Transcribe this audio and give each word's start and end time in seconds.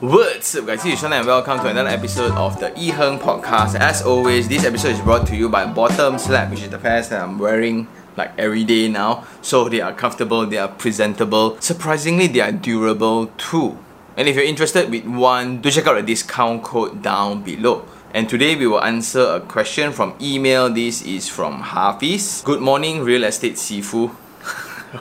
What's 0.00 0.54
up 0.54 0.66
guys, 0.66 0.86
is 0.86 1.00
Sean 1.00 1.12
and 1.12 1.26
welcome 1.26 1.58
to 1.58 1.66
another 1.66 1.88
episode 1.88 2.30
of 2.38 2.60
the 2.60 2.72
E 2.78 2.90
Heng 2.90 3.18
podcast. 3.18 3.74
As 3.74 4.00
always, 4.00 4.46
this 4.46 4.64
episode 4.64 4.90
is 4.90 5.00
brought 5.00 5.26
to 5.26 5.34
you 5.34 5.48
by 5.48 5.64
Bottomslab, 5.64 6.50
which 6.50 6.62
is 6.62 6.70
the 6.70 6.78
pants 6.78 7.08
that 7.08 7.20
I'm 7.20 7.36
wearing 7.36 7.88
like 8.16 8.30
every 8.38 8.62
day 8.62 8.86
now. 8.86 9.26
So 9.42 9.68
they 9.68 9.80
are 9.80 9.92
comfortable, 9.92 10.46
they 10.46 10.58
are 10.58 10.68
presentable. 10.68 11.60
Surprisingly, 11.60 12.28
they 12.28 12.40
are 12.40 12.52
durable 12.52 13.26
too. 13.38 13.76
And 14.16 14.28
if 14.28 14.36
you're 14.36 14.44
interested 14.44 14.88
with 14.88 15.04
one, 15.04 15.60
do 15.62 15.68
check 15.68 15.88
out 15.88 15.94
the 15.94 16.02
discount 16.02 16.62
code 16.62 17.02
down 17.02 17.42
below. 17.42 17.84
And 18.14 18.28
today 18.28 18.54
we 18.54 18.68
will 18.68 18.84
answer 18.84 19.22
a 19.22 19.40
question 19.40 19.90
from 19.90 20.14
email. 20.20 20.70
This 20.70 21.02
is 21.02 21.28
from 21.28 21.60
Hafiz. 21.60 22.42
Good 22.44 22.60
morning, 22.60 23.02
real 23.02 23.24
estate 23.24 23.54
Sifu. 23.54 24.14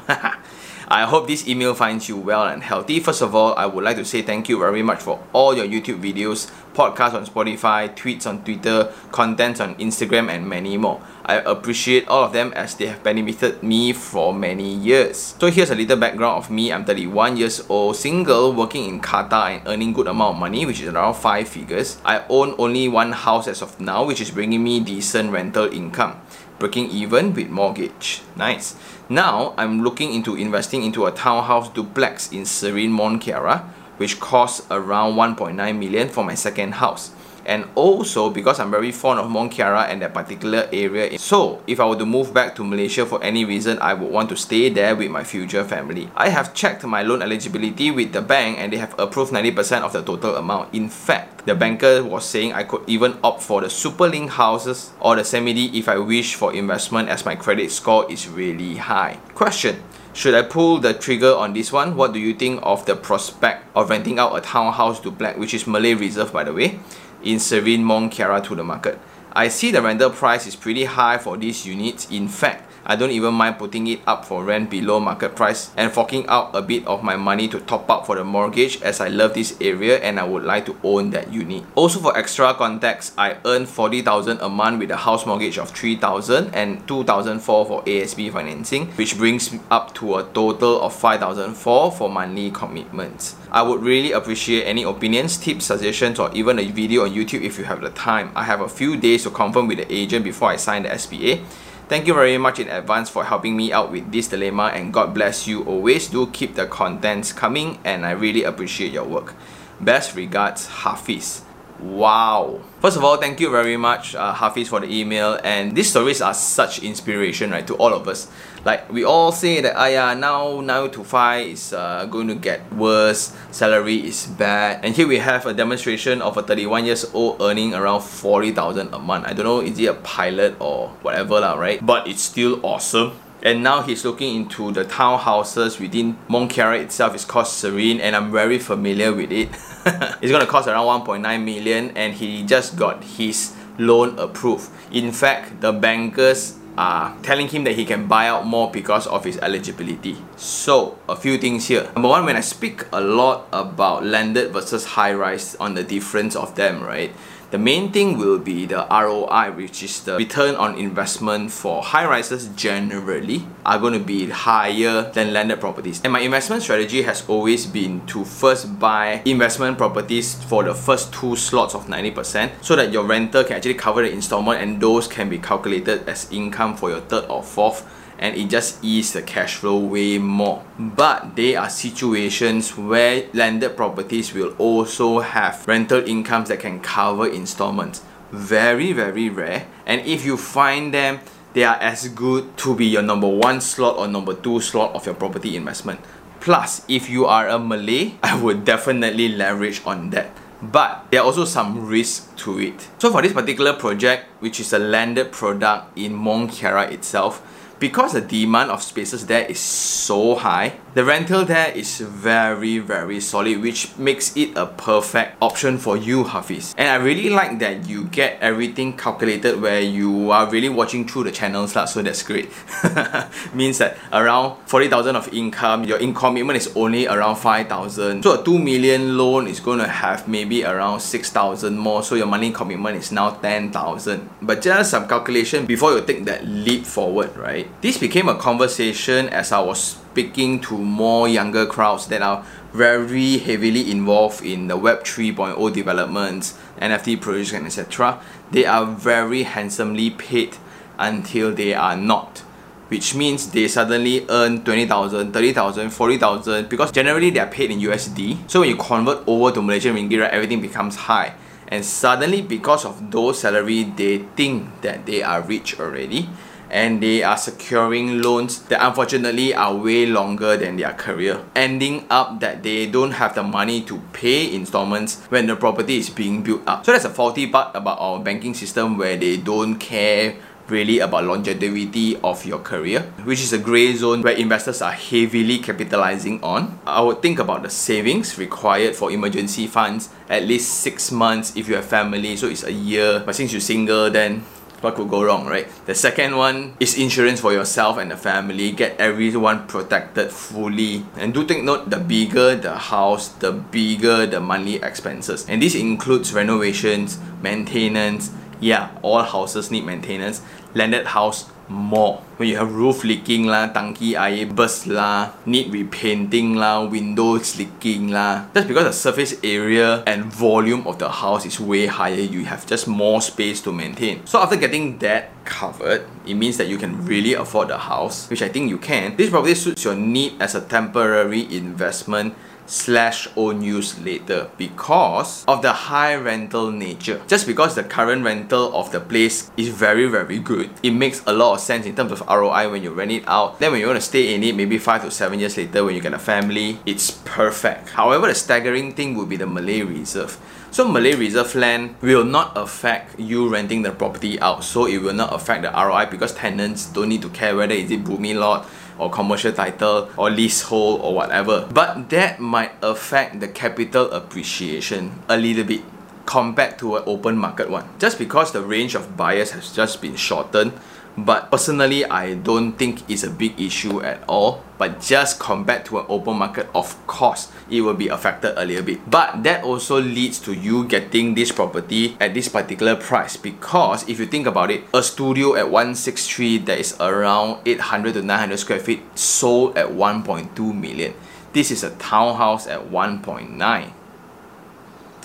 I 0.90 1.04
hope 1.04 1.28
this 1.28 1.46
email 1.46 1.76
finds 1.76 2.08
you 2.08 2.16
well 2.16 2.48
and 2.48 2.64
healthy. 2.64 3.02
First 3.02 3.22
of 3.22 3.36
all, 3.36 3.54
I 3.56 3.66
would 3.66 3.84
like 3.84 3.98
to 3.98 4.06
say 4.06 4.22
thank 4.22 4.48
you 4.48 4.58
very 4.58 4.82
much 4.82 5.02
for 5.02 5.22
all 5.34 5.54
your 5.54 5.68
YouTube 5.68 6.00
videos, 6.00 6.50
podcasts 6.74 7.14
on 7.14 7.26
Spotify, 7.26 7.94
tweets 7.94 8.26
on 8.26 8.42
Twitter, 8.46 8.94
contents 9.12 9.60
on 9.60 9.76
Instagram, 9.76 10.30
and 10.30 10.48
many 10.48 10.78
more. 10.78 11.02
I 11.26 11.40
appreciate 11.40 12.08
all 12.08 12.24
of 12.24 12.32
them 12.32 12.54
as 12.54 12.76
they 12.76 12.86
have 12.86 13.04
benefited 13.04 13.62
me 13.62 13.92
for 13.92 14.34
many 14.34 14.76
years. 14.76 15.36
So 15.38 15.52
here's 15.52 15.72
a 15.72 15.76
little 15.76 15.98
background 15.98 16.38
of 16.38 16.50
me. 16.50 16.72
I'm 16.72 16.86
31 16.86 17.36
years 17.36 17.66
old, 17.68 17.98
single, 17.98 18.54
working 18.54 18.86
in 18.88 19.02
Qatar 19.02 19.58
and 19.58 19.68
earning 19.68 19.92
good 19.92 20.08
amount 20.08 20.36
of 20.36 20.40
money, 20.40 20.66
which 20.66 20.80
is 20.80 20.88
around 20.88 21.16
5 21.16 21.50
figures. 21.50 21.98
I 22.06 22.24
own 22.30 22.56
only 22.58 22.88
one 22.88 23.12
house 23.12 23.50
as 23.50 23.62
of 23.62 23.78
now, 23.82 24.06
which 24.06 24.22
is 24.22 24.32
bringing 24.32 24.64
me 24.64 24.80
decent 24.80 25.34
rental 25.34 25.66
income 25.66 26.22
breaking 26.60 26.90
even 26.90 27.34
with 27.34 27.50
mortgage. 27.50 28.22
Nice. 28.36 28.76
Now 29.10 29.54
I'm 29.58 29.84
looking 29.84 30.14
into 30.14 30.36
investing 30.36 30.84
into 30.84 31.06
a 31.06 31.12
townhouse 31.12 31.70
duplex 31.70 32.32
in 32.32 32.46
Serene 32.46 32.92
Mont 32.92 33.24
Kiara, 33.24 33.64
which 33.98 34.20
costs 34.20 34.66
around 34.70 35.16
1.9 35.16 35.56
million 35.78 36.10
for 36.10 36.24
my 36.24 36.36
second 36.36 36.74
house 36.76 37.12
and 37.48 37.66
also 37.76 38.30
because 38.30 38.60
I'm 38.60 38.70
very 38.70 38.92
fond 38.92 39.20
of 39.20 39.32
Mont 39.32 39.52
Kiara 39.52 39.88
and 39.88 40.02
that 40.02 40.14
particular 40.14 40.68
area. 40.72 41.18
So 41.18 41.64
if 41.66 41.80
I 41.80 41.88
were 41.88 41.96
to 41.96 42.06
move 42.06 42.34
back 42.34 42.56
to 42.56 42.64
Malaysia 42.64 43.06
for 43.06 43.24
any 43.24 43.46
reason, 43.46 43.80
I 43.80 43.94
would 43.96 44.12
want 44.12 44.30
to 44.30 44.38
stay 44.38 44.70
there 44.70 44.96
with 44.96 45.10
my 45.10 45.24
future 45.24 45.64
family. 45.64 46.12
I 46.16 46.30
have 46.30 46.54
checked 46.54 46.84
my 46.84 47.02
loan 47.02 47.22
eligibility 47.22 47.90
with 47.90 48.12
the 48.12 48.22
bank 48.22 48.60
and 48.60 48.72
they 48.72 48.78
have 48.78 48.94
approved 49.00 49.32
90% 49.32 49.82
of 49.82 49.94
the 49.94 50.04
total 50.04 50.36
amount. 50.36 50.76
In 50.76 50.90
fact, 50.90 51.48
the 51.48 51.56
banker 51.56 52.04
was 52.04 52.26
saying 52.26 52.52
I 52.52 52.64
could 52.64 52.84
even 52.86 53.18
opt 53.24 53.42
for 53.42 53.62
the 53.62 53.68
Superlink 53.68 54.30
houses 54.30 54.92
or 55.00 55.16
the 55.16 55.24
semi 55.24 55.48
if 55.48 55.88
I 55.88 55.98
wish 55.98 56.36
for 56.36 56.54
investment 56.54 57.08
as 57.08 57.26
my 57.26 57.36
credit 57.36 57.72
score 57.72 58.12
is 58.12 58.28
really 58.28 58.76
high. 58.76 59.18
Question 59.34 59.82
should 60.18 60.34
I 60.34 60.42
pull 60.42 60.80
the 60.80 60.96
trigger 60.96 61.36
on 61.36 61.54
this 61.54 61.72
one? 61.72 61.96
What 61.96 62.12
do 62.12 62.18
you 62.18 62.34
think 62.34 62.60
of 62.64 62.88
the 62.88 62.96
prospect 62.96 63.68
of 63.76 63.92
renting 63.92 64.18
out 64.18 64.36
a 64.36 64.42
townhouse 64.42 65.00
duplex, 65.00 65.38
which 65.38 65.54
is 65.54 65.68
Malay 65.68 65.94
Reserve 65.94 66.34
by 66.34 66.44
the 66.44 66.54
way? 66.54 66.80
In 67.28 67.40
Serene 67.40 67.84
Mont 67.84 68.12
Kiara 68.12 68.42
to 68.42 68.56
the 68.56 68.64
market. 68.64 68.98
I 69.34 69.50
see 69.50 69.72
the 69.72 69.82
rental 69.82 70.10
price 70.10 70.48
is 70.48 70.56
pretty 70.56 70.86
high 70.86 71.18
for 71.18 71.36
these 71.36 71.66
units. 71.66 72.10
In 72.10 72.30
fact, 72.30 72.67
I 72.86 72.96
don't 72.96 73.12
even 73.12 73.34
mind 73.34 73.58
putting 73.58 73.88
it 73.88 74.02
up 74.08 74.26
for 74.26 74.44
rent 74.44 74.70
below 74.70 75.00
market 75.00 75.36
price 75.36 75.72
and 75.76 75.92
forking 75.92 76.26
out 76.28 76.56
a 76.56 76.62
bit 76.62 76.86
of 76.88 77.04
my 77.04 77.16
money 77.16 77.48
to 77.50 77.60
top 77.60 77.90
up 77.90 78.06
for 78.06 78.16
the 78.16 78.24
mortgage 78.24 78.82
as 78.82 79.02
I 79.02 79.10
love 79.10 79.34
this 79.34 79.58
area 79.60 80.00
and 80.00 80.20
I 80.20 80.24
would 80.24 80.44
like 80.44 80.66
to 80.68 80.78
own 80.84 81.10
that 81.12 81.32
unit. 81.34 81.64
Also 81.76 82.00
for 82.00 82.18
extra 82.18 82.54
context, 82.54 83.14
I 83.18 83.38
earn 83.46 83.66
40,000 83.66 84.40
a 84.40 84.50
month 84.50 84.80
with 84.80 84.92
a 84.92 84.98
house 84.98 85.26
mortgage 85.26 85.58
of 85.58 85.72
3,000 85.72 86.54
and 86.54 86.88
2,004 86.88 87.66
for 87.66 87.84
ASB 87.84 88.32
financing 88.32 88.88
which 88.94 89.18
brings 89.18 89.54
up 89.70 89.94
to 89.96 90.16
a 90.16 90.24
total 90.34 90.82
of 90.82 90.94
5,004 90.94 91.92
for 91.92 92.10
monthly 92.10 92.52
commitments. 92.52 93.36
I 93.52 93.62
would 93.62 93.82
really 93.82 94.12
appreciate 94.12 94.64
any 94.64 94.84
opinions, 94.84 95.38
tips, 95.38 95.66
suggestions 95.66 96.20
or 96.20 96.32
even 96.34 96.60
a 96.60 96.68
video 96.68 97.04
on 97.04 97.12
YouTube 97.12 97.42
if 97.42 97.58
you 97.58 97.66
have 97.66 97.82
the 97.82 97.90
time. 97.90 98.32
I 98.36 98.44
have 98.44 98.62
a 98.62 98.70
few 98.70 98.98
days 98.98 99.24
to 99.24 99.30
confirm 99.30 99.68
with 99.68 99.78
the 99.80 99.94
agent 99.94 100.24
before 100.24 100.50
I 100.50 100.56
sign 100.58 100.84
the 100.84 100.98
SPA. 100.98 101.40
Thank 101.88 102.06
you 102.06 102.14
very 102.14 102.38
much 102.38 102.60
in 102.60 102.68
advance 102.68 103.10
for 103.10 103.24
helping 103.24 103.56
me 103.56 103.72
out 103.72 103.94
with 103.94 104.12
this 104.12 104.28
dilemma 104.28 104.72
and 104.76 104.92
God 104.92 105.14
bless 105.14 105.48
you 105.48 105.64
always. 105.64 106.10
Do 106.10 106.28
keep 106.28 106.56
the 106.56 106.66
contents 106.66 107.32
coming 107.32 107.80
and 107.86 108.06
I 108.06 108.12
really 108.12 108.44
appreciate 108.44 108.92
your 108.92 109.06
work. 109.06 109.36
Best 109.80 110.14
regards, 110.14 110.68
Hafiz. 110.68 111.47
Wow. 111.80 112.62
First 112.80 112.98
of 112.98 113.04
all, 113.04 113.18
thank 113.18 113.40
you 113.40 113.52
very 113.52 113.78
much, 113.78 114.16
uh, 114.16 114.34
Hafiz, 114.34 114.68
for 114.68 114.80
the 114.80 114.90
email. 114.90 115.40
And 115.44 115.76
these 115.76 115.90
stories 115.90 116.22
are 116.22 116.34
such 116.34 116.82
inspiration, 116.82 117.52
right, 117.52 117.66
to 117.68 117.76
all 117.76 117.94
of 117.94 118.08
us. 118.08 118.28
Like, 118.66 118.92
we 118.92 119.04
all 119.04 119.32
say 119.32 119.62
that, 119.62 119.76
ah, 119.78 119.86
yeah, 119.86 120.14
now 120.14 120.62
9 120.62 120.92
to 120.92 121.04
5 121.04 121.48
is 121.48 121.74
uh, 121.74 122.06
going 122.06 122.28
to 122.28 122.36
get 122.36 122.62
worse, 122.74 123.36
salary 123.52 124.08
is 124.08 124.26
bad. 124.26 124.84
And 124.84 124.96
here 124.96 125.08
we 125.08 125.20
have 125.20 125.46
a 125.46 125.54
demonstration 125.54 126.22
of 126.22 126.38
a 126.38 126.44
31 126.44 126.86
years 126.86 127.06
old 127.14 127.42
earning 127.42 127.74
around 127.74 128.02
40,000 128.02 128.94
a 128.94 129.00
month. 129.00 129.26
I 129.26 129.34
don't 129.34 129.46
know, 129.46 129.62
is 129.62 129.78
he 129.78 129.86
a 129.86 129.94
pilot 129.94 130.56
or 130.60 130.90
whatever, 131.02 131.40
lah, 131.40 131.54
right? 131.54 131.84
But 131.86 132.08
it's 132.08 132.22
still 132.22 132.60
awesome 132.66 133.14
and 133.48 133.64
now 133.64 133.82
he's 133.82 134.04
looking 134.04 134.36
into 134.36 134.74
the 134.74 134.84
townhouses 134.84 135.80
within 135.80 136.18
Mont 136.28 136.52
Kiara 136.52 136.82
itself. 136.82 137.16
It's 137.16 137.24
called 137.24 137.48
Serene 137.48 138.02
and 138.02 138.14
I'm 138.14 138.30
very 138.30 138.60
familiar 138.60 139.14
with 139.14 139.32
it. 139.32 139.48
it's 140.22 140.32
gonna 140.34 140.46
cost 140.46 140.68
around 140.68 140.86
1.9 141.06 141.22
million 141.46 141.96
and 141.96 142.14
he 142.14 142.44
just 142.44 142.76
got 142.76 143.02
his 143.06 143.56
loan 143.80 144.20
approved. 144.20 144.70
In 144.92 145.14
fact, 145.14 145.62
the 145.62 145.72
bankers 145.72 146.58
are 146.78 147.16
telling 147.24 147.48
him 147.48 147.64
that 147.64 147.76
he 147.76 147.86
can 147.86 148.06
buy 148.06 148.28
out 148.28 148.46
more 148.46 148.70
because 148.70 149.08
of 149.08 149.24
his 149.24 149.38
eligibility. 149.38 150.18
So, 150.36 151.00
a 151.08 151.16
few 151.16 151.38
things 151.38 151.70
here. 151.70 151.90
Number 151.96 152.10
one, 152.10 152.26
when 152.26 152.36
I 152.36 152.42
speak 152.42 152.84
a 152.92 153.00
lot 153.00 153.48
about 153.54 154.06
landed 154.06 154.52
versus 154.52 154.84
high 154.84 155.14
rise 155.14 155.56
on 155.56 155.74
the 155.74 155.84
difference 155.84 156.36
of 156.36 156.54
them, 156.56 156.84
right? 156.84 157.14
The 157.50 157.58
main 157.58 157.94
thing 157.94 158.18
will 158.18 158.40
be 158.40 158.66
the 158.66 158.86
ROI, 158.92 159.54
which 159.56 159.82
is 159.82 160.04
the 160.04 160.18
return 160.18 160.56
on 160.56 160.78
investment 160.78 161.50
for 161.50 161.82
high 161.82 162.06
rises 162.06 162.50
generally 162.58 163.48
are 163.66 163.80
going 163.80 163.94
to 163.94 164.04
be 164.04 164.28
higher 164.28 165.10
than 165.14 165.32
landed 165.32 165.62
properties. 165.62 166.02
And 166.04 166.12
my 166.12 166.20
investment 166.20 166.64
strategy 166.64 167.04
has 167.04 167.24
always 167.30 167.66
been 167.66 168.06
to 168.08 168.26
first 168.26 168.78
buy 168.80 169.22
investment 169.24 169.78
properties 169.78 170.36
for 170.44 170.66
the 170.66 170.76
first 170.76 171.14
two 171.14 171.38
slots 171.38 171.74
of 171.74 171.86
90% 171.86 172.52
so 172.62 172.76
that 172.76 172.92
your 172.92 173.06
renter 173.06 173.46
can 173.46 173.56
actually 173.56 173.76
cover 173.76 174.02
the 174.02 174.12
installment 174.12 174.62
and 174.62 174.82
those 174.82 175.08
can 175.08 175.30
be 175.30 175.38
calculated 175.38 176.06
as 176.10 176.30
income 176.34 176.76
for 176.76 176.90
your 176.90 177.00
third 177.00 177.30
or 177.30 177.42
fourth 177.42 177.88
and 178.20 178.36
it 178.36 178.50
just 178.50 178.84
ease 178.84 179.14
the 179.14 179.22
cash 179.22 179.56
flow 179.56 179.78
way 179.78 180.18
more. 180.18 180.64
But 180.80 181.36
there 181.36 181.60
are 181.62 181.70
situations 181.70 182.78
where 182.78 183.28
landed 183.34 183.78
properties 183.78 184.34
will 184.34 184.56
also 184.58 185.20
have 185.20 185.68
rental 185.68 186.08
incomes 186.08 186.50
that 186.50 186.60
can 186.60 186.80
cover 186.80 187.28
installments. 187.28 188.04
Very, 188.32 188.92
very 188.92 189.30
rare. 189.30 189.68
And 189.86 190.02
if 190.02 190.26
you 190.26 190.38
find 190.38 190.94
them, 190.94 191.20
they 191.54 191.64
are 191.64 191.78
as 191.78 192.10
good 192.10 192.58
to 192.58 192.76
be 192.76 192.86
your 192.86 193.02
number 193.02 193.28
one 193.28 193.62
slot 193.62 193.98
or 193.98 194.08
number 194.08 194.34
two 194.34 194.60
slot 194.62 194.94
of 194.96 195.06
your 195.06 195.16
property 195.16 195.56
investment. 195.56 196.00
Plus, 196.40 196.86
if 196.88 197.10
you 197.10 197.26
are 197.26 197.48
a 197.48 197.58
Malay, 197.58 198.14
I 198.24 198.40
would 198.42 198.66
definitely 198.66 199.30
leverage 199.30 199.82
on 199.86 200.10
that 200.12 200.30
but 200.62 201.06
there 201.12 201.22
are 201.22 201.26
also 201.26 201.46
some 201.46 201.88
risk 201.88 202.36
to 202.38 202.60
it. 202.60 202.88
So 202.98 203.12
for 203.12 203.22
this 203.22 203.34
particular 203.34 203.74
project, 203.74 204.26
which 204.40 204.60
is 204.60 204.74
a 204.74 204.80
landed 204.80 205.32
product 205.32 205.98
in 205.98 206.14
Mont 206.14 206.52
Kiara 206.52 206.92
itself, 206.92 207.42
because 207.80 208.14
the 208.14 208.22
demand 208.22 208.72
of 208.72 208.82
spaces 208.82 209.26
there 209.26 209.46
is 209.46 209.60
so 209.60 210.36
high, 210.36 210.80
the 210.98 211.06
rental 211.06 211.46
there 211.46 211.70
is 211.78 212.00
very 212.00 212.80
very 212.80 213.20
solid 213.20 213.62
which 213.62 213.96
makes 213.98 214.36
it 214.36 214.58
a 214.58 214.66
perfect 214.66 215.38
option 215.42 215.78
for 215.78 215.96
you 215.96 216.24
Hafiz. 216.24 216.74
And 216.78 216.90
I 216.90 216.96
really 216.96 217.30
like 217.30 217.60
that 217.60 217.88
you 217.88 218.06
get 218.06 218.42
everything 218.42 218.98
calculated 218.98 219.62
where 219.62 219.80
you 219.80 220.32
are 220.32 220.50
really 220.50 220.70
watching 220.70 221.08
through 221.08 221.26
the 221.26 221.32
channels 221.32 221.76
lah, 221.76 221.86
so 221.86 222.02
that's 222.02 222.24
great. 222.24 222.50
Means 223.54 223.78
that 223.78 223.98
around 224.12 224.58
40,000 224.66 225.16
of 225.16 225.32
income, 225.34 225.84
your 225.84 226.00
income 226.00 226.34
commitment 226.34 226.58
is 226.58 226.68
only 226.76 227.08
around 227.08 227.36
5,000. 227.38 228.24
So 228.24 228.42
a 228.42 228.44
2 228.44 228.58
million 228.58 229.18
loan 229.18 229.48
is 229.48 229.60
going 229.60 229.80
to 229.80 229.88
have 229.88 230.28
maybe 230.28 230.66
around 230.66 231.00
6,000 231.00 231.78
more, 231.78 232.04
so 232.04 232.16
your 232.16 232.26
money 232.26 232.52
commitment 232.52 232.98
is 232.98 233.12
now 233.12 233.32
10,000. 233.32 234.30
But 234.42 234.62
just 234.62 234.92
some 234.92 235.08
calculation 235.08 235.66
before 235.68 235.94
you 235.94 236.02
take 236.02 236.26
that 236.26 236.46
leap 236.46 236.86
forward, 236.86 237.38
right? 237.38 237.70
This 237.82 237.98
became 237.98 238.28
a 238.28 238.36
conversation 238.36 239.30
as 239.30 239.52
I 239.52 239.62
was 239.62 239.98
speaking 240.18 240.60
to 240.60 240.76
more 240.76 241.28
younger 241.28 241.68
crowds 241.68 242.08
that 242.08 242.24
are 242.24 242.44
very 242.74 243.38
heavily 243.38 243.92
involved 243.92 244.44
in 244.44 244.66
the 244.68 244.76
Web 244.76 245.04
3.0 245.04 245.72
developments, 245.72 246.58
NFT 246.82 247.22
projects, 247.22 247.54
and 247.54 247.68
etc. 247.68 248.20
They 248.50 248.66
are 248.66 248.84
very 248.84 249.44
handsomely 249.44 250.10
paid 250.10 250.58
until 250.98 251.54
they 251.54 251.76
are 251.76 251.96
not 251.96 252.44
which 252.88 253.14
means 253.14 253.52
they 253.52 253.68
suddenly 253.68 254.26
earn 254.30 254.64
20,000, 254.64 255.34
30,000, 255.34 255.90
40,000 255.90 256.70
because 256.70 256.90
generally 256.90 257.30
they 257.30 257.40
are 257.42 257.52
paid 257.52 257.70
in 257.70 257.80
USD. 257.80 258.50
So 258.50 258.62
when 258.62 258.70
you 258.70 258.78
convert 258.78 259.28
over 259.28 259.52
to 259.52 259.62
Malaysian 259.62 259.94
ringgit, 259.94 260.22
right, 260.22 260.32
everything 260.32 260.62
becomes 260.62 260.96
high. 260.96 261.34
And 261.68 261.84
suddenly 261.84 262.42
because 262.42 262.86
of 262.86 263.12
those 263.12 263.40
salary, 263.40 263.84
they 263.84 264.20
think 264.38 264.80
that 264.84 265.06
they 265.06 265.22
are 265.22 265.42
rich 265.42 265.78
already 265.82 266.30
and 266.70 267.02
they 267.02 267.24
are 267.24 267.38
securing 267.38 268.22
loans 268.22 268.62
that 268.64 268.86
unfortunately 268.86 269.54
are 269.54 269.76
way 269.76 270.06
longer 270.06 270.58
than 270.58 270.78
their 270.78 270.94
career, 270.94 271.40
ending 271.56 272.06
up 272.10 272.40
that 272.40 272.64
they 272.64 272.86
don't 272.86 273.12
have 273.12 273.36
the 273.36 273.44
money 273.44 273.82
to 273.82 274.02
pay 274.14 274.54
installments 274.54 275.24
when 275.30 275.48
the 275.48 275.56
property 275.56 275.98
is 275.98 276.10
being 276.10 276.44
built 276.44 276.62
up. 276.68 276.86
So 276.86 276.92
that's 276.92 277.06
a 277.06 277.10
faulty 277.10 277.48
part 277.48 277.76
about 277.76 278.00
our 278.00 278.20
banking 278.20 278.54
system 278.54 278.98
where 278.98 279.18
they 279.18 279.38
don't 279.38 279.78
care 279.78 280.36
really 280.70 281.00
about 281.00 281.24
longevity 281.24 282.18
of 282.18 282.46
your 282.46 282.60
career, 282.60 283.02
which 283.24 283.40
is 283.40 283.54
a 283.54 283.58
grey 283.58 283.94
zone 283.94 284.22
where 284.22 284.34
investors 284.36 284.82
are 284.82 284.92
heavily 284.92 285.60
capitalizing 285.60 286.44
on. 286.44 286.80
I 286.86 287.02
would 287.02 287.22
think 287.22 287.40
about 287.40 287.64
the 287.64 287.70
savings 287.70 288.38
required 288.38 288.96
for 288.96 289.12
emergency 289.12 289.68
funds, 289.68 290.10
at 290.30 290.44
least 290.44 290.82
six 290.82 291.12
months 291.12 291.56
if 291.56 291.68
you 291.68 291.76
have 291.76 291.86
family, 291.86 292.36
so 292.36 292.48
it's 292.48 292.64
a 292.64 292.72
year. 292.72 293.24
But 293.26 293.36
since 293.36 293.52
you're 293.52 293.62
single, 293.62 294.10
then 294.10 294.44
what 294.82 294.96
could 294.96 295.10
go 295.10 295.24
wrong, 295.24 295.48
right? 295.48 295.68
The 295.86 295.96
second 295.96 296.38
one 296.38 296.78
is 296.80 296.98
insurance 296.98 297.40
for 297.40 297.52
yourself 297.52 297.98
and 297.98 298.12
the 298.12 298.18
family. 298.18 298.72
Get 298.72 299.00
everyone 299.00 299.68
protected 299.68 300.32
fully. 300.32 301.06
And 301.16 301.34
do 301.34 301.46
take 301.46 301.64
note 301.64 301.90
the 301.90 301.98
bigger 301.98 302.56
the 302.56 302.76
house, 302.76 303.30
the 303.30 303.52
bigger 303.52 304.26
the 304.26 304.40
monthly 304.40 304.76
expenses. 304.76 305.46
And 305.50 305.62
this 305.62 305.76
includes 305.76 306.34
renovations, 306.34 307.20
maintenance, 307.42 308.32
yeah, 308.60 308.90
all 309.02 309.24
houses 309.24 309.72
need 309.72 309.86
maintenance. 309.86 310.42
Landed 310.74 311.08
house 311.08 311.50
more. 311.70 312.22
When 312.38 312.50
you 312.50 312.58
have 312.58 312.74
roof 312.74 313.04
leaking 313.04 313.48
lah, 313.48 313.74
tangki 313.74 314.14
air 314.14 314.46
burst 314.46 314.88
lah, 314.88 315.34
need 315.46 315.74
repainting 315.74 316.56
lah, 316.56 316.86
windows 316.86 317.58
leaking 317.58 318.14
lah. 318.14 318.46
That's 318.54 318.68
because 318.68 318.86
the 318.86 318.94
surface 318.94 319.36
area 319.44 320.04
and 320.06 320.26
volume 320.26 320.86
of 320.86 321.00
the 321.00 321.10
house 321.10 321.46
is 321.46 321.60
way 321.60 321.88
higher. 321.88 322.22
You 322.22 322.46
have 322.46 322.66
just 322.66 322.88
more 322.88 323.22
space 323.22 323.62
to 323.66 323.74
maintain. 323.74 324.26
So 324.26 324.40
after 324.40 324.56
getting 324.56 325.00
that 325.00 325.34
covered, 325.46 326.06
it 326.26 326.36
means 326.36 326.58
that 326.58 326.68
you 326.68 326.78
can 326.78 327.06
really 327.06 327.34
afford 327.34 327.70
the 327.70 327.78
house, 327.78 328.30
which 328.30 328.42
I 328.42 328.50
think 328.50 328.70
you 328.70 328.78
can. 328.78 329.16
This 329.18 329.30
probably 329.30 329.56
suits 329.56 329.84
your 329.84 329.96
need 329.96 330.38
as 330.40 330.54
a 330.54 330.62
temporary 330.62 331.48
investment 331.50 332.36
slash 332.68 333.28
own 333.36 333.62
use 333.62 334.00
later 334.00 334.50
because 334.58 335.44
of 335.48 335.62
the 335.62 335.74
high 335.74 336.16
rental 336.16 336.72
nature. 336.72 337.22
Just 337.28 337.48
because 337.48 337.76
the 337.76 337.84
current 337.84 338.24
rental 338.24 338.76
of 338.76 338.92
the 338.92 339.00
place 339.00 339.50
is 339.58 339.70
very 339.70 340.08
very 340.08 340.40
good, 340.40 340.70
it 340.84 340.92
makes 340.92 341.24
a 341.26 341.34
lot 341.34 341.56
of 341.56 341.60
sense 341.60 341.86
in 341.86 341.96
terms 341.96 342.12
of 342.12 342.22
ROI 342.28 342.70
when 342.70 342.84
you 342.84 342.92
rent 342.92 343.12
it 343.12 343.24
out. 343.28 343.60
Then 343.60 343.72
when 343.72 343.82
you 343.82 343.88
want 343.88 343.98
to 343.98 344.06
stay 344.06 344.36
in 344.36 344.44
it 344.44 344.56
maybe 344.56 344.78
5 344.78 345.04
to 345.04 345.12
7 345.12 345.40
years 345.40 345.58
later 345.58 345.84
when 345.84 345.96
you 345.96 346.02
get 346.02 346.14
a 346.14 346.20
family, 346.20 346.80
it's 346.86 347.12
perfect. 347.26 347.90
However, 347.90 348.28
the 348.28 348.36
staggering 348.36 348.94
thing 348.94 349.16
would 349.16 349.30
be 349.30 349.38
the 349.38 349.48
Malay 349.48 349.82
Reserve. 349.82 350.38
So 350.70 350.88
Malay 350.88 351.16
Reserve 351.16 351.56
land 351.56 351.96
will 352.02 352.26
not 352.26 352.52
affect 352.56 353.20
you 353.20 353.50
renting 353.50 353.82
the 353.82 353.92
property 353.92 354.40
out. 354.40 354.64
So 354.64 354.86
it 354.86 355.02
will 355.02 355.14
not 355.14 355.34
affect 355.34 355.64
the 355.64 355.72
ROI 355.72 356.08
because 356.12 356.34
tenants 356.34 356.88
don't 356.88 357.10
need 357.10 357.22
to 357.22 357.30
care 357.30 357.56
whether 357.56 357.74
is 357.74 357.90
it 357.90 358.04
Bumi 358.04 358.38
lot 358.38 358.68
or 358.98 359.10
commercial 359.10 359.52
title 359.52 360.10
or 360.18 360.30
leasehold 360.30 361.02
or 361.02 361.14
whatever. 361.14 361.68
But 361.72 362.10
that 362.10 362.40
might 362.40 362.72
affect 362.82 363.40
the 363.40 363.48
capital 363.48 364.12
appreciation 364.12 365.20
a 365.30 365.38
little 365.38 365.64
bit 365.64 365.82
compared 366.26 366.78
to 366.80 366.98
an 366.98 367.04
open 367.06 367.38
market 367.38 367.70
one. 367.70 367.88
Just 368.00 368.20
because 368.20 368.52
the 368.52 368.62
range 368.62 368.96
of 368.96 369.16
buyers 369.16 369.52
has 369.52 369.74
just 369.74 370.02
been 370.02 370.16
shortened, 370.16 370.74
but 371.18 371.50
personally 371.50 372.06
I 372.06 372.36
don't 372.36 372.74
think 372.74 373.10
it's 373.10 373.24
a 373.24 373.30
big 373.30 373.60
issue 373.60 374.02
at 374.02 374.24
all. 374.28 374.64
But 374.78 375.02
just 375.02 375.40
compared 375.40 375.86
to 375.86 376.00
an 376.00 376.06
open 376.08 376.38
market 376.38 376.70
of 376.76 376.94
course 377.08 377.52
it 377.70 377.82
will 377.82 377.96
be 377.96 378.08
affected 378.08 378.54
a 378.56 378.64
little 378.64 378.86
bit. 378.86 379.10
But 379.10 379.42
that 379.44 379.64
also 379.64 380.00
leads 380.00 380.40
to 380.42 380.54
you 380.54 380.86
getting 380.86 381.34
this 381.34 381.52
property 381.52 382.16
at 382.20 382.36
this 382.36 382.48
particular 382.48 382.96
price. 382.96 383.36
Because 383.36 384.08
if 384.08 384.20
you 384.20 384.28
think 384.28 384.46
about 384.46 384.70
it 384.70 384.84
a 384.94 385.02
studio 385.02 385.56
at 385.56 385.72
163 385.72 386.60
that 386.70 386.78
is 386.78 386.96
around 387.00 387.66
800 387.66 388.14
to 388.14 388.22
900 388.22 388.58
square 388.58 388.80
feet 388.80 389.02
sold 389.18 389.78
at 389.78 389.88
1.2 389.88 390.54
million. 390.74 391.14
This 391.54 391.72
is 391.72 391.84
a 391.84 391.90
townhouse 391.96 392.68
at 392.68 392.92
1.9 392.92 393.94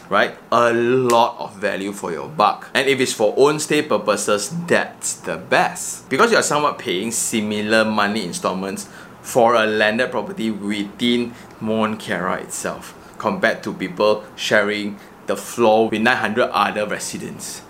right? 0.09 0.37
A 0.51 0.73
lot 0.73 1.39
of 1.39 1.57
value 1.57 1.93
for 1.93 2.13
your 2.13 2.29
buck. 2.29 2.71
And 2.75 2.89
if 2.89 3.01
it's 3.01 3.13
for 3.13 3.35
own 3.37 3.59
stay 3.61 3.83
purposes, 3.83 4.51
that's 4.67 5.15
the 5.15 5.37
best. 5.37 6.09
Because 6.09 6.33
you're 6.33 6.43
somewhat 6.43 6.79
paying 6.79 7.11
similar 7.11 7.85
money 7.85 8.25
installments 8.25 8.89
for 9.23 9.55
a 9.55 9.67
landed 9.67 10.11
property 10.11 10.51
within 10.51 11.35
Mont 11.61 12.01
Kiara 12.01 12.43
itself 12.43 12.95
compared 13.19 13.63
to 13.63 13.73
people 13.73 14.25
sharing 14.35 14.99
the 15.27 15.37
floor 15.37 15.89
with 15.89 16.03
900 16.03 16.51
other 16.51 16.87
residents. 16.87 17.63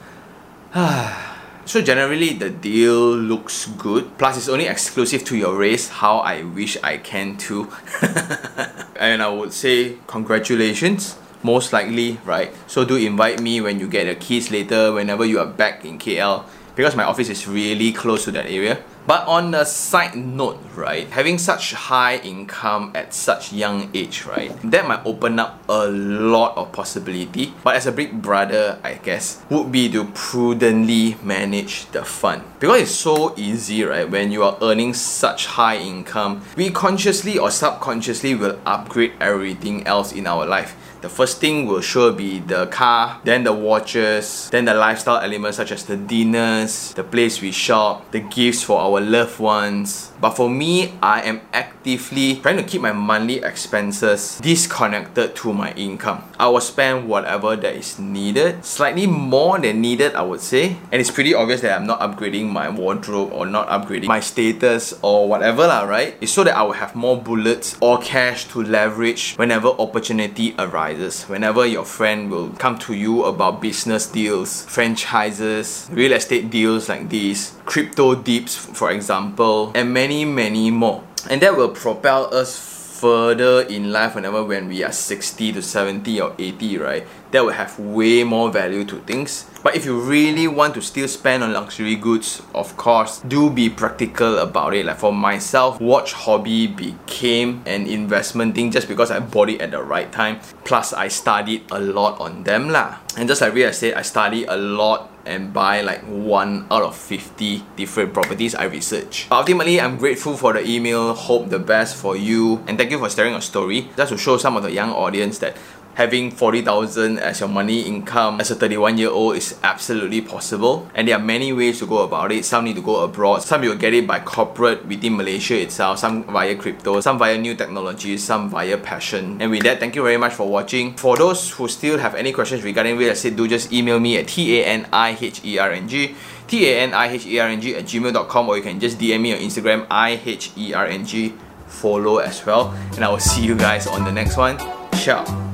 So 1.64 1.80
generally 1.80 2.32
the 2.32 2.50
deal 2.50 3.14
looks 3.14 3.66
good. 3.78 4.18
Plus 4.18 4.36
it's 4.36 4.48
only 4.48 4.66
exclusive 4.66 5.24
to 5.26 5.36
your 5.36 5.56
race. 5.56 5.88
How 5.88 6.18
I 6.18 6.42
wish 6.42 6.76
I 6.82 6.96
can 6.98 7.36
too. 7.36 7.70
and 8.96 9.22
I 9.22 9.28
would 9.28 9.52
say 9.52 9.98
congratulations 10.08 11.16
most 11.42 11.72
likely, 11.72 12.18
right? 12.24 12.52
So 12.66 12.84
do 12.84 12.96
invite 12.96 13.40
me 13.40 13.60
when 13.60 13.78
you 13.78 13.88
get 13.88 14.04
the 14.04 14.14
keys 14.14 14.50
later, 14.50 14.92
whenever 14.92 15.24
you 15.24 15.38
are 15.40 15.46
back 15.46 15.84
in 15.84 15.98
KL, 15.98 16.44
because 16.74 16.96
my 16.96 17.04
office 17.04 17.28
is 17.28 17.46
really 17.46 17.92
close 17.92 18.24
to 18.24 18.30
that 18.32 18.46
area. 18.46 18.78
But 19.04 19.26
on 19.26 19.52
a 19.52 19.66
side 19.66 20.14
note, 20.14 20.62
right, 20.76 21.08
having 21.10 21.36
such 21.36 21.74
high 21.74 22.18
income 22.18 22.92
at 22.94 23.12
such 23.12 23.52
young 23.52 23.90
age, 23.92 24.24
right, 24.24 24.54
that 24.70 24.86
might 24.86 25.04
open 25.04 25.40
up 25.40 25.58
a 25.68 25.88
lot 25.88 26.56
of 26.56 26.70
possibility. 26.70 27.52
But 27.64 27.74
as 27.74 27.86
a 27.86 27.92
big 27.92 28.22
brother, 28.22 28.78
I 28.84 28.94
guess, 28.94 29.42
would 29.50 29.72
be 29.72 29.90
to 29.90 30.04
prudently 30.14 31.16
manage 31.20 31.90
the 31.90 32.04
fund. 32.04 32.44
Because 32.60 32.82
it's 32.82 32.90
so 32.92 33.34
easy, 33.36 33.82
right, 33.82 34.08
when 34.08 34.30
you 34.30 34.44
are 34.44 34.56
earning 34.62 34.94
such 34.94 35.46
high 35.46 35.78
income, 35.78 36.42
we 36.54 36.70
consciously 36.70 37.38
or 37.38 37.50
subconsciously 37.50 38.36
will 38.36 38.60
upgrade 38.64 39.14
everything 39.20 39.84
else 39.84 40.12
in 40.12 40.28
our 40.28 40.46
life 40.46 40.76
the 41.02 41.08
first 41.08 41.40
thing 41.40 41.66
will 41.66 41.80
sure 41.80 42.12
be 42.12 42.38
the 42.38 42.66
car, 42.68 43.20
then 43.24 43.42
the 43.42 43.52
watches, 43.52 44.48
then 44.50 44.64
the 44.64 44.72
lifestyle 44.72 45.18
elements 45.18 45.56
such 45.56 45.72
as 45.72 45.84
the 45.84 45.96
dinners, 45.96 46.94
the 46.94 47.02
place 47.02 47.42
we 47.42 47.50
shop, 47.50 48.08
the 48.12 48.20
gifts 48.20 48.62
for 48.62 48.80
our 48.80 49.00
loved 49.00 49.40
ones. 49.40 50.12
But 50.20 50.38
for 50.38 50.48
me, 50.48 50.94
I 51.02 51.22
am 51.22 51.40
actively 51.52 52.36
trying 52.36 52.56
to 52.56 52.62
keep 52.62 52.80
my 52.80 52.92
monthly 52.92 53.42
expenses 53.42 54.38
disconnected 54.38 55.34
to 55.42 55.52
my 55.52 55.72
income. 55.72 56.22
I 56.38 56.46
will 56.46 56.60
spend 56.60 57.08
whatever 57.08 57.56
that 57.56 57.74
is 57.74 57.98
needed, 57.98 58.64
slightly 58.64 59.08
more 59.08 59.58
than 59.58 59.80
needed, 59.80 60.14
I 60.14 60.22
would 60.22 60.40
say. 60.40 60.76
And 60.92 61.00
it's 61.00 61.10
pretty 61.10 61.34
obvious 61.34 61.62
that 61.62 61.76
I'm 61.76 61.86
not 61.86 61.98
upgrading 61.98 62.50
my 62.50 62.70
wardrobe 62.70 63.32
or 63.32 63.44
not 63.44 63.66
upgrading 63.68 64.06
my 64.06 64.20
status 64.20 64.94
or 65.02 65.28
whatever, 65.28 65.66
lah, 65.66 65.82
right? 65.82 66.14
It's 66.20 66.30
so 66.30 66.44
that 66.44 66.56
I 66.56 66.62
will 66.62 66.78
have 66.78 66.94
more 66.94 67.20
bullets 67.20 67.76
or 67.80 67.98
cash 67.98 68.46
to 68.54 68.62
leverage 68.62 69.34
whenever 69.34 69.66
opportunity 69.66 70.54
arises 70.60 70.91
whenever 71.28 71.66
your 71.66 71.84
friend 71.84 72.30
will 72.30 72.50
come 72.50 72.78
to 72.78 72.94
you 72.94 73.24
about 73.24 73.60
business 73.60 74.06
deals, 74.06 74.64
franchises, 74.64 75.88
real 75.92 76.12
estate 76.12 76.50
deals 76.50 76.88
like 76.88 77.08
these, 77.08 77.54
crypto 77.64 78.14
dips 78.14 78.56
for 78.56 78.90
example, 78.90 79.72
and 79.74 79.92
many 79.92 80.24
many 80.24 80.70
more. 80.70 81.02
And 81.30 81.40
that 81.42 81.56
will 81.56 81.70
propel 81.70 82.34
us 82.34 82.58
further 83.02 83.62
in 83.62 83.90
life 83.90 84.14
whenever 84.14 84.44
when 84.44 84.68
we 84.68 84.84
are 84.84 84.92
60 84.92 85.52
to 85.54 85.62
70 85.62 86.20
or 86.20 86.34
80 86.38 86.78
right? 86.78 87.06
That 87.32 87.44
will 87.44 87.52
have 87.52 87.78
way 87.78 88.22
more 88.22 88.50
value 88.50 88.84
to 88.84 88.98
things 89.00 89.46
but 89.62 89.76
if 89.76 89.84
you 89.84 89.98
really 90.00 90.48
want 90.48 90.74
to 90.74 90.82
still 90.82 91.08
spend 91.08 91.42
on 91.42 91.52
luxury 91.52 91.94
goods 91.96 92.42
of 92.54 92.76
course 92.76 93.20
do 93.20 93.50
be 93.50 93.68
practical 93.68 94.38
about 94.38 94.74
it. 94.74 94.86
Like 94.86 94.98
for 94.98 95.12
myself 95.12 95.80
watch 95.80 96.12
hobby 96.12 96.66
became 96.66 97.62
an 97.66 97.86
investment 97.86 98.54
thing 98.54 98.70
just 98.70 98.88
because 98.88 99.10
I 99.10 99.20
bought 99.20 99.48
it 99.48 99.60
at 99.60 99.70
the 99.70 99.82
right 99.82 100.10
time. 100.10 100.40
Plus 100.64 100.92
I 100.92 101.08
studied 101.08 101.64
a 101.70 101.78
lot 101.80 102.20
on 102.20 102.44
them 102.44 102.68
lah. 102.70 102.98
And 103.16 103.28
just 103.28 103.40
like 103.40 103.54
real 103.54 103.68
estate 103.68 103.94
I 103.94 104.02
study 104.02 104.44
a 104.44 104.56
lot 104.56 105.12
and 105.24 105.52
buy 105.52 105.82
like 105.82 106.02
one 106.02 106.66
out 106.70 106.82
of 106.82 106.96
50 106.96 107.62
different 107.76 108.12
properties 108.12 108.54
I 108.54 108.64
research. 108.64 109.26
But 109.28 109.36
ultimately, 109.36 109.80
I'm 109.80 109.96
grateful 109.96 110.36
for 110.36 110.52
the 110.52 110.66
email, 110.66 111.14
hope 111.14 111.48
the 111.48 111.58
best 111.58 111.96
for 111.96 112.16
you, 112.16 112.62
and 112.66 112.76
thank 112.76 112.90
you 112.90 112.98
for 112.98 113.08
sharing 113.08 113.32
your 113.32 113.40
story. 113.40 113.88
Just 113.96 114.10
to 114.12 114.18
show 114.18 114.36
some 114.36 114.56
of 114.56 114.62
the 114.62 114.72
young 114.72 114.90
audience 114.90 115.38
that 115.38 115.56
having 115.94 116.30
40,000 116.30 117.18
as 117.18 117.40
your 117.40 117.48
money 117.48 117.82
income 117.82 118.40
as 118.40 118.50
a 118.50 118.54
31 118.54 118.98
year 118.98 119.10
old 119.10 119.36
is 119.36 119.58
absolutely 119.62 120.20
possible. 120.20 120.88
And 120.94 121.08
there 121.08 121.16
are 121.16 121.22
many 121.22 121.52
ways 121.52 121.78
to 121.80 121.86
go 121.86 121.98
about 121.98 122.32
it. 122.32 122.44
Some 122.44 122.64
need 122.64 122.76
to 122.76 122.82
go 122.82 123.04
abroad. 123.04 123.42
Some 123.42 123.62
you 123.62 123.70
will 123.70 123.76
get 123.76 123.92
it 123.92 124.06
by 124.06 124.20
corporate 124.20 124.86
within 124.86 125.16
Malaysia 125.16 125.60
itself 125.60 125.98
some 125.98 126.24
via 126.24 126.54
crypto 126.56 127.00
some 127.00 127.18
via 127.18 127.36
new 127.36 127.54
technologies 127.54 128.24
some 128.24 128.48
via 128.48 128.78
passion. 128.78 129.40
And 129.40 129.50
with 129.50 129.62
that 129.64 129.80
thank 129.80 129.94
you 129.96 130.02
very 130.02 130.16
much 130.16 130.34
for 130.34 130.48
watching. 130.48 130.94
For 130.94 131.16
those 131.16 131.50
who 131.50 131.68
still 131.68 131.98
have 131.98 132.14
any 132.14 132.32
questions 132.32 132.62
regarding 132.62 132.96
real 132.96 133.10
estate 133.10 133.36
do 133.36 133.46
just 133.46 133.72
email 133.72 134.00
me 134.00 134.16
at 134.18 134.28
t-a-n-i-h-e-r-n-g 134.28 136.14
t-a-n-i-h-e-r-n-g 136.48 137.76
at 137.76 137.84
gmail.com 137.84 138.48
or 138.48 138.56
you 138.56 138.62
can 138.62 138.80
just 138.80 138.98
DM 138.98 139.20
me 139.20 139.32
on 139.32 139.40
Instagram 139.40 139.86
i-h-e-r-n-g 139.90 141.34
follow 141.66 142.18
as 142.18 142.44
well. 142.44 142.76
And 142.94 143.04
I 143.04 143.08
will 143.08 143.18
see 143.18 143.44
you 143.44 143.56
guys 143.56 143.86
on 143.86 144.04
the 144.04 144.12
next 144.12 144.36
one. 144.36 144.58
Ciao 145.00 145.51